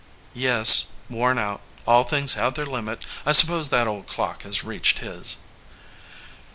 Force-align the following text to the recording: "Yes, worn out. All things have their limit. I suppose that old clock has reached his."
"Yes, 0.33 0.87
worn 1.11 1.37
out. 1.37 1.61
All 1.85 2.03
things 2.05 2.33
have 2.33 2.55
their 2.55 2.65
limit. 2.65 3.05
I 3.23 3.33
suppose 3.33 3.69
that 3.69 3.85
old 3.85 4.07
clock 4.07 4.41
has 4.41 4.63
reached 4.63 4.97
his." 4.97 5.35